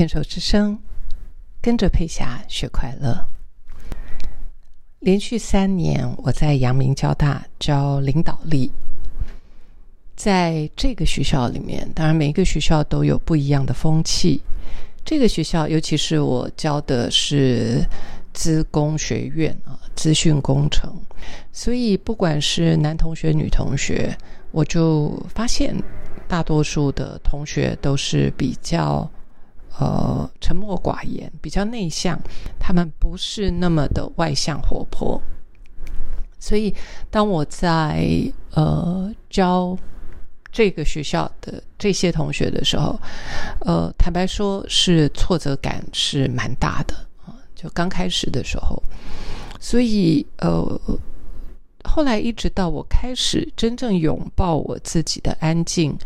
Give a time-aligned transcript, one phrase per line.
[0.00, 0.78] 牵手之声，
[1.60, 3.22] 跟着佩霞学快乐。
[5.00, 8.72] 连续三年，我在阳明交大教领导力。
[10.16, 14.40] 在这个学校里面，当然每一个学校都有不一样的风气。
[15.04, 17.86] 这个学校，尤其是我教的是
[18.32, 20.90] 资工学院啊，资讯工程，
[21.52, 24.16] 所以不管是男同学、女同学，
[24.50, 25.76] 我就发现
[26.26, 29.06] 大多数的同学都是比较。
[29.80, 32.20] 呃，沉默寡言，比较内向，
[32.58, 35.18] 他们不是那么的外向活泼。
[36.38, 36.74] 所以，
[37.10, 38.06] 当我在
[38.52, 39.74] 呃教
[40.52, 43.00] 这个学校的这些同学的时候，
[43.60, 47.32] 呃，坦白说，是挫折感是蛮大的啊。
[47.54, 48.82] 就刚开始的时候，
[49.58, 50.80] 所以呃，
[51.84, 55.96] 后来一直到我开始真正拥抱我自己的安静，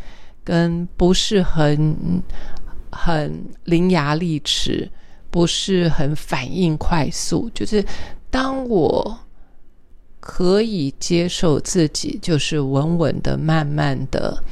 [0.45, 2.23] 跟不是很。
[2.95, 4.91] 很伶牙俐齿，
[5.31, 7.51] 不是很反应快速。
[7.53, 7.85] 就是
[8.31, 9.19] 当我
[10.21, 14.43] 可以接受自己，就是稳稳的、慢慢的，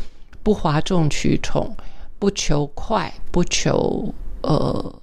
[0.43, 1.75] 不哗众取宠，
[2.19, 4.13] 不求快，不求
[4.43, 5.01] 呃，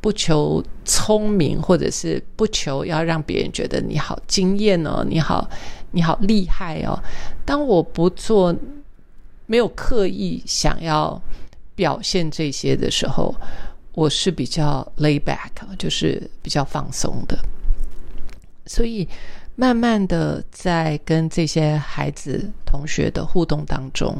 [0.00, 5.48] 不求聪明，或者是不求要让别人觉得你好惊艳哦，你好，
[5.92, 7.02] 你好厉害哦。
[7.44, 8.54] 当我不做，
[9.46, 11.20] 没有刻意想要。
[11.76, 13.32] 表现这些的时候，
[13.92, 17.38] 我是比较 lay back，就是比较放松的。
[18.66, 19.08] 所以，
[19.54, 24.16] 慢慢的在跟这些孩子、同学的互动当中，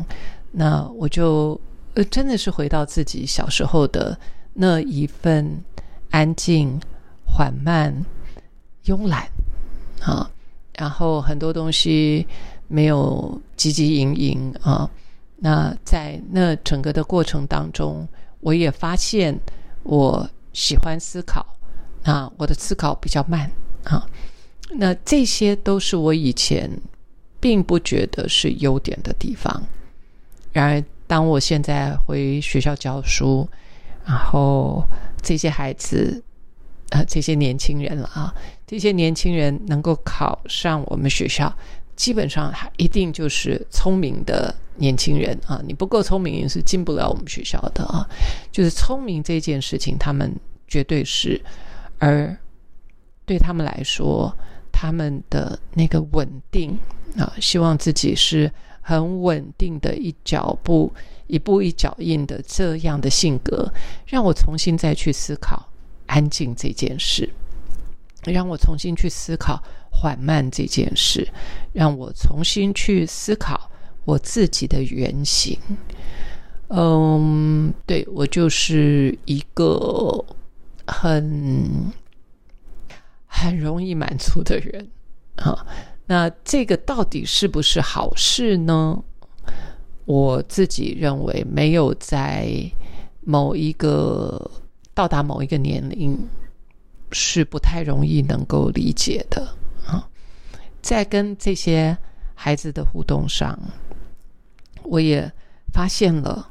[0.52, 1.60] 那我就
[1.94, 4.16] 呃，真的是回到自己小时候的
[4.54, 5.58] 那一份
[6.10, 6.78] 安静、
[7.25, 8.04] 缓慢、
[8.84, 9.26] 慵懒
[10.00, 10.31] 啊，
[10.75, 12.26] 然后很多东西
[12.69, 14.88] 没有汲汲营营啊。
[15.38, 18.08] 那在那整个的过程当中，
[18.41, 19.38] 我也发现
[19.82, 21.47] 我喜欢思考，
[22.04, 23.50] 啊，我的思考比较慢
[23.84, 24.06] 啊。
[24.78, 26.70] 那这些都是我以前
[27.38, 29.62] 并不觉得是优点的地方。
[30.52, 33.46] 然而，当我现在回学校教书，
[34.06, 34.82] 然后
[35.22, 36.25] 这些孩子
[36.91, 38.34] 啊，这些年轻人了啊，
[38.66, 41.54] 这些年轻人能够考上我们学校。
[41.96, 45.60] 基本上，他一定就是聪明的年轻人啊！
[45.66, 48.06] 你不够聪明是进不了我们学校的啊！
[48.52, 50.30] 就是聪明这件事情，他们
[50.68, 51.40] 绝对是。
[51.98, 52.36] 而
[53.24, 54.30] 对他们来说，
[54.70, 56.78] 他们的那个稳定
[57.16, 58.52] 啊，希望自己是
[58.82, 60.92] 很稳定的一脚步、
[61.26, 63.72] 一步一脚印的这样的性格，
[64.06, 65.66] 让我重新再去思考
[66.04, 67.32] 安静这件事，
[68.24, 69.62] 让我重新去思考。
[69.98, 71.26] 缓慢这件事，
[71.72, 73.70] 让我重新去思考
[74.04, 75.58] 我自己的原型。
[76.68, 80.22] 嗯，对我就是一个
[80.86, 81.90] 很
[83.26, 84.86] 很容易满足的人
[85.36, 85.66] 啊。
[86.06, 89.02] 那这个到底是不是好事呢？
[90.04, 92.48] 我自己认为，没有在
[93.22, 94.50] 某一个
[94.94, 96.16] 到达某一个年龄，
[97.10, 99.56] 是不太容易能够理解的。
[100.86, 101.98] 在跟这些
[102.32, 103.58] 孩子的互动上，
[104.84, 105.28] 我也
[105.72, 106.48] 发现了，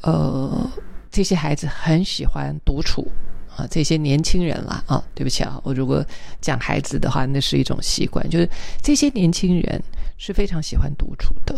[0.00, 0.70] 呃，
[1.10, 3.06] 这些孩子很喜欢独处
[3.54, 3.66] 啊。
[3.70, 6.02] 这些年轻人啦，啊，对不起啊，我如果
[6.40, 8.48] 讲孩子的话，那是一种习惯，就是
[8.82, 9.82] 这些年轻人
[10.16, 11.54] 是非常喜欢独处的。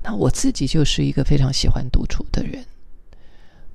[0.00, 2.64] 那我自己就是一个非常喜欢独处的人，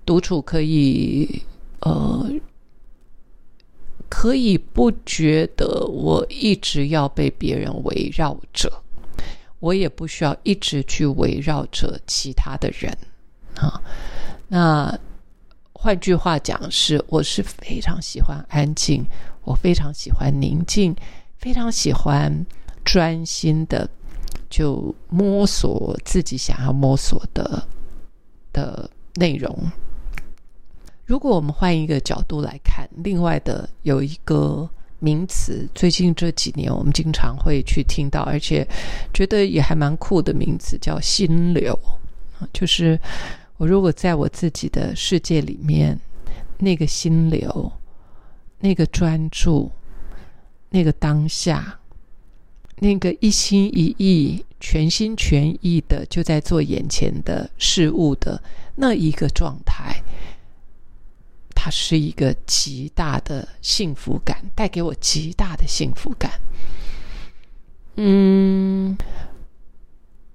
[0.05, 1.43] 独处可以，
[1.81, 2.31] 呃。
[4.19, 8.81] 可以不觉得我一直要被别人围绕着，
[9.59, 12.97] 我也不需要一直去围绕着其他的人
[13.57, 13.79] 啊。
[14.47, 14.99] 那
[15.71, 19.05] 换句话讲，是我是非常喜欢安静，
[19.43, 20.95] 我非常喜欢宁静，
[21.37, 22.43] 非常喜欢
[22.83, 23.87] 专心的
[24.49, 27.67] 就摸索自己想要摸索的
[28.51, 29.71] 的内容。
[31.07, 34.69] 如果我们换一个角度来看，另外的有一个
[34.99, 38.67] 名词，最近这几年我们经常会去听到，而且
[39.13, 41.79] 觉得也还蛮酷的名词，叫心流。
[42.51, 42.99] 就是
[43.55, 45.97] 我如果在我自己的世界里面，
[46.57, 47.71] 那个心流，
[48.59, 49.71] 那个专注，
[50.69, 51.79] 那个当下，
[52.79, 58.43] 那个一心一意、全心全意的就在做眼前的事物的
[58.75, 60.03] 那一个状态。
[61.59, 66.31] 它是一个极大的幸福感，带给我极大的幸福感。
[67.95, 68.95] 嗯，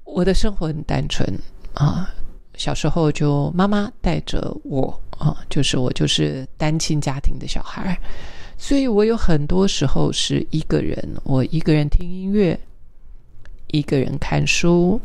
[0.02, 1.38] 我的生活很单纯
[1.74, 2.12] 啊，
[2.56, 7.96] 小时候就妈妈带着我啊，就是我就是单亲家庭的小孩，
[8.58, 12.58] 所以我有很多时候是一个人，我一个人听音乐，
[13.68, 15.00] 一个人看书，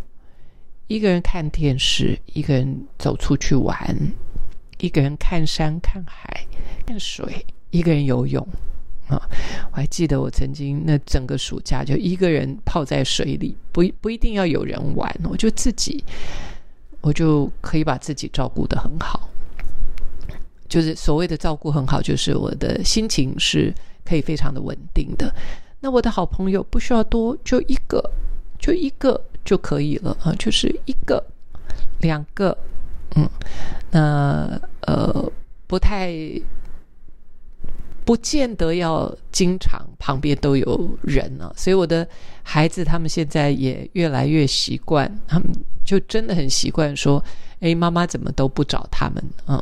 [0.88, 3.96] 一个人看电视，一个人走出去玩，
[4.80, 6.46] 一个人看山看海
[6.86, 8.46] 看水，一个人游泳。
[9.08, 9.16] 啊，
[9.72, 16.04] 我还记得我曾经那整个暑假就一个人泡在水里，不不一定要有人玩，我就自己，
[17.00, 19.30] 我就可以把自己照顾的很好。
[20.68, 25.34] 就是所谓的照顾很好，就是我的心情是可以非常的稳定的。
[25.80, 28.04] 那我的好朋友不需要多，就一个，
[28.60, 31.24] 就一个就可以了啊，就是一个、
[32.02, 32.58] 两个，
[33.16, 33.26] 嗯，
[33.92, 35.32] 那呃
[35.68, 36.12] 不太。
[38.06, 42.08] 不见得要经常旁边都有人啊，所以我的
[42.42, 45.52] 孩子他们现在也越来越习惯，他们
[45.84, 47.22] 就真的很习惯说
[47.60, 49.62] ：“哎，妈妈怎么都不找他们？”啊，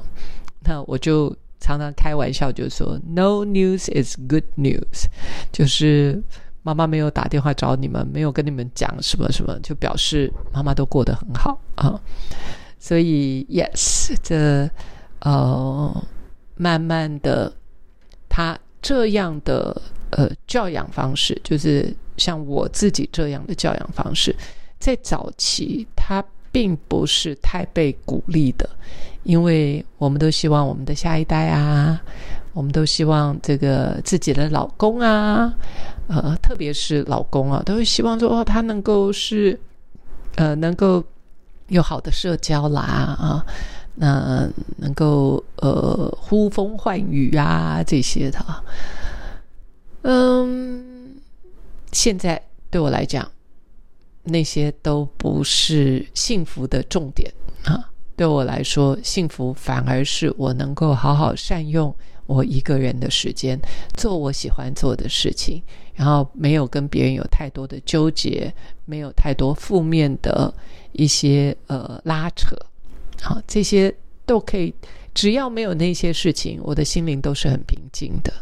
[0.59, 5.07] 那我就常常开玩笑就说：“No news is good news。”
[5.51, 6.21] 就是
[6.61, 11.99] 妈妈没有打电话找你们，没有跟你们讲什么什么，就表示妈妈都过得很好啊。
[12.85, 14.69] 所以，yes，这
[15.21, 16.03] 呃，
[16.55, 17.51] 慢慢的。
[18.29, 24.35] 他这样的呃教养方式，就是像我自己这样的教养方式，
[24.77, 28.69] 在早期他并不是太被鼓励的，
[29.23, 31.99] 因为我们都希望我们的下一代啊，
[32.53, 35.51] 我们都希望这个自己的老公啊，
[36.07, 39.57] 呃，特别是老公啊，都会希望说哦，他能够是
[40.35, 41.01] 呃能够
[41.67, 43.45] 有好的社交啦啊。
[43.97, 44.45] 那
[44.75, 48.45] 能够呃呼风唤雨啊这些的，
[50.01, 51.15] 嗯，
[51.93, 53.25] 现在对我来讲，
[54.23, 57.31] 那些都不是幸福的重点
[57.63, 57.89] 啊。
[58.17, 61.95] 对我来说，幸福反而是我能够好好善用
[62.25, 63.57] 我一个人的时间，
[63.93, 65.63] 做我喜欢做的事情，
[65.93, 68.53] 然后没有跟别人有太多的纠结，
[68.83, 70.53] 没有太多负面的
[70.97, 72.55] 一些呃拉扯。
[73.21, 73.93] 好，这些
[74.25, 74.73] 都可以，
[75.13, 78.33] 只要没有那些事情，我的心灵都是很平静的。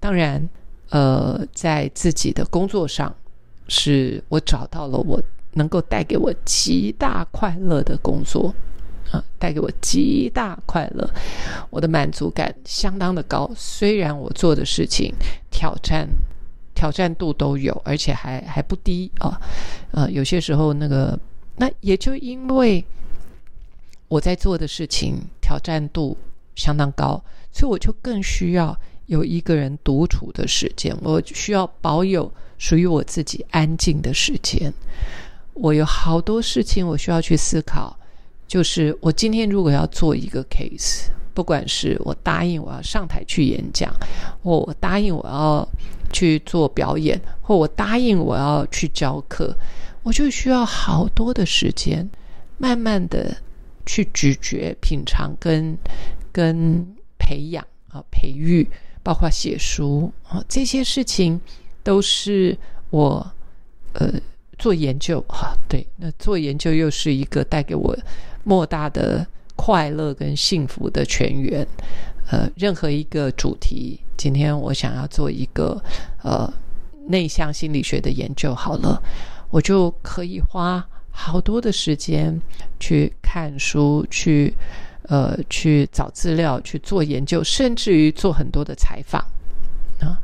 [0.00, 0.48] 当然，
[0.90, 3.14] 呃，在自己的工作上，
[3.68, 5.22] 是我找到了我
[5.52, 8.52] 能够带给我极大快乐的工作
[9.12, 11.08] 啊，带给我极大快乐，
[11.70, 13.48] 我的满足感相当的高。
[13.54, 15.14] 虽然我做的事情
[15.50, 16.08] 挑战
[16.74, 19.40] 挑战度都有，而且还还不低啊，
[19.92, 21.18] 呃，有些时候那个，
[21.56, 22.84] 那也就因为。
[24.08, 26.14] 我在做的事情挑战度
[26.54, 27.18] 相当高，
[27.50, 30.94] 所以我就更需要有一个人独处的时间。
[31.00, 34.70] 我需要保有属于我自己安静的时间。
[35.54, 37.96] 我有好多事情我需要去思考，
[38.46, 43.90] 就是我今天如果要做一个 case，不管是我答应我要上台去演讲，
[44.42, 45.66] 或我答应我要
[46.12, 49.56] 去做表演，或我答应我要去教课，
[50.02, 52.08] 我就需要好多的时间，
[52.58, 53.36] 慢慢的。
[53.84, 55.76] 去咀嚼、品尝、跟
[56.30, 56.86] 跟
[57.18, 58.64] 培养啊、培育，
[59.02, 61.40] 包括写书啊，这些事情
[61.82, 62.56] 都是
[62.90, 63.32] 我
[63.94, 64.08] 呃
[64.56, 65.52] 做研究哈。
[65.68, 67.92] 对，那做研究又是一个带给我
[68.44, 71.66] 莫大的快乐跟幸福的泉源。
[72.30, 75.82] 呃，任何一个主题，今天我想要做一个
[76.22, 76.48] 呃
[77.08, 79.02] 内向心理学的研究，好了，
[79.52, 80.84] 我就可以花。
[81.14, 82.40] 好多的时间
[82.80, 84.54] 去看书，去
[85.02, 89.20] 呃去找资料，去做研究，甚至于做很多的采访
[90.00, 90.16] 啊，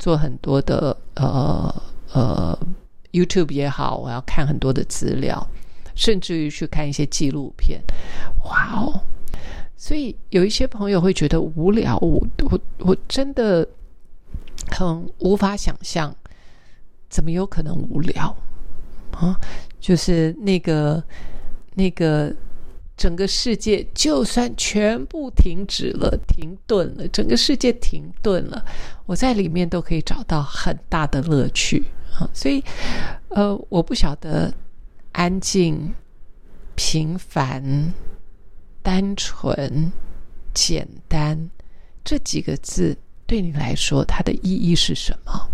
[0.00, 2.58] 做很多的呃呃
[3.12, 5.46] YouTube 也好，我要看很多的资料，
[5.94, 7.80] 甚至于去看一些纪录片。
[8.44, 9.00] 哇哦！
[9.76, 13.66] 所以有一些朋友会觉得无聊，我我我真的
[14.72, 16.12] 很无法想象，
[17.08, 18.36] 怎么有可能无聊
[19.22, 19.40] 啊？
[19.80, 21.02] 就是那个
[21.74, 22.32] 那个
[22.96, 28.64] 整个世界，就算全部停止了、停顿了，整个世界停顿了，
[29.06, 32.28] 我在里面都可以找到很大的乐趣啊！
[32.32, 32.62] 所以，
[33.30, 34.52] 呃，我不晓得
[35.12, 35.92] 安静、
[36.76, 37.92] 平凡、
[38.82, 39.90] 单纯、
[40.54, 41.50] 简单
[42.04, 45.48] 这几个字对你来说，它的意义是什么？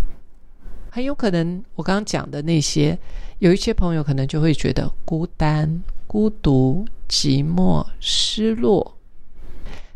[0.99, 2.99] 很有可能，我刚刚讲的那些。
[3.38, 8.99] 有一些朋友可能就会觉得孤单、孤独、寂寞、失落，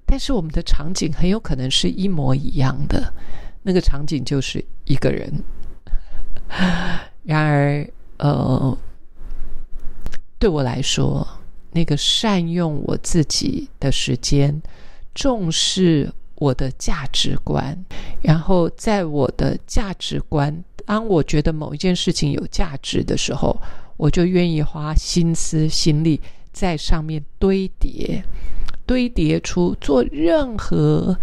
[0.07, 3.13] 但是我们的场景很有可能是一模一样的，
[3.65, 5.43] 那个场景就是一个人。
[7.25, 7.85] 然而，
[8.19, 8.79] 呃，
[10.39, 11.27] 对我来说，
[11.73, 14.63] 那个善用我自己的时间，
[15.17, 17.77] 重视我的价值观，
[18.23, 23.57] 然后在我的价值观，当我觉得某一件事情有价值的时候，
[23.97, 26.21] 我就愿意花心思心力
[26.53, 28.23] 在上面堆叠，
[28.87, 31.17] 堆叠出做任何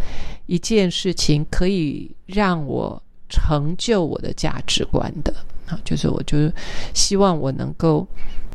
[0.46, 5.34] 一件事情可以让我成就我的价值观的
[5.68, 6.52] 啊，就是我就
[6.94, 8.08] 希望我能够。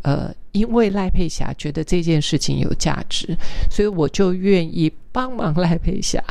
[0.02, 3.34] 呃，因为赖佩霞觉得这件事情有价值，
[3.70, 6.22] 所以我就愿意帮忙赖佩霞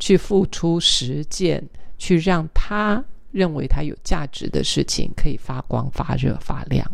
[0.00, 1.62] 去付出实践，
[1.98, 6.88] 去让他认为它有价值的事情可以发光发热发亮。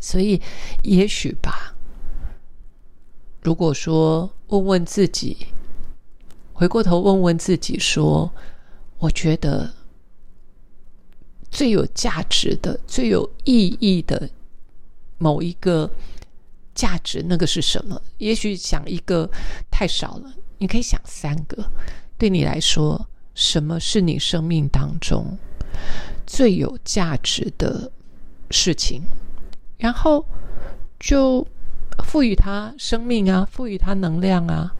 [0.00, 0.40] 所以，
[0.82, 1.74] 也许吧，
[3.42, 5.48] 如果说问问自己，
[6.52, 8.32] 回过头问问自己，说，
[8.98, 9.74] 我觉得
[11.50, 14.30] 最有价值的、最有意义的。
[15.18, 15.90] 某一个
[16.74, 17.98] 价值，那个是什么？
[18.18, 19.26] 也许想一个
[19.70, 21.64] 太少了，你可以想三个。
[22.18, 25.38] 对你来说，什么是你生命当中
[26.26, 27.92] 最有价值的
[28.50, 29.02] 事情？
[29.78, 30.26] 然后
[30.98, 31.46] 就
[32.02, 34.74] 赋予它生命啊，赋予它能量啊。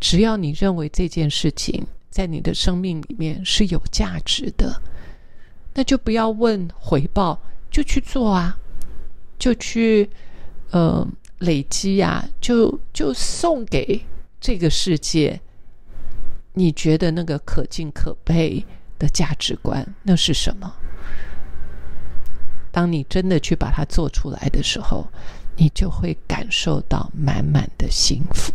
[0.00, 4.82] 只要你认为这件事情在你的生命里面是有价值的，
[5.74, 8.58] 那就不要问回报，就去做啊。
[9.38, 10.10] 就去，
[10.70, 11.06] 呃，
[11.38, 14.04] 累积呀，就就送给
[14.38, 15.40] 这个世界。
[16.52, 18.64] 你觉得那个可敬可佩
[18.98, 20.72] 的价值观，那是什么？
[22.72, 25.06] 当你真的去把它做出来的时候，
[25.56, 28.52] 你就会感受到满满的幸福。